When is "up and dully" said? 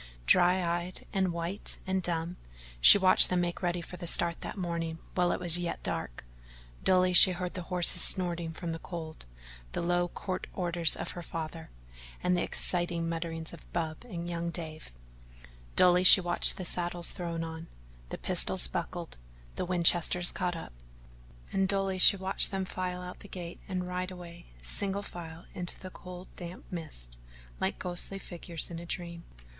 20.55-21.99